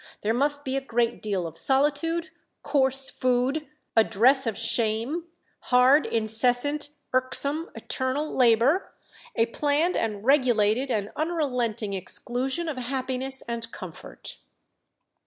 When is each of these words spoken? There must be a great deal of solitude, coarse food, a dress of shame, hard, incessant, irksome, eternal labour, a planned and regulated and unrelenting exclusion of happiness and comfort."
There 0.21 0.33
must 0.33 0.65
be 0.65 0.75
a 0.75 0.81
great 0.81 1.21
deal 1.21 1.45
of 1.45 1.59
solitude, 1.59 2.31
coarse 2.63 3.07
food, 3.11 3.67
a 3.95 4.03
dress 4.03 4.47
of 4.47 4.57
shame, 4.57 5.25
hard, 5.59 6.07
incessant, 6.07 6.89
irksome, 7.13 7.69
eternal 7.75 8.35
labour, 8.35 8.93
a 9.35 9.45
planned 9.45 9.95
and 9.95 10.25
regulated 10.25 10.89
and 10.89 11.11
unrelenting 11.15 11.93
exclusion 11.93 12.67
of 12.67 12.77
happiness 12.77 13.43
and 13.43 13.71
comfort." 13.71 14.39